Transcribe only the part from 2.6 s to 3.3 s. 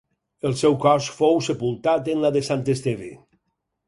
Esteve.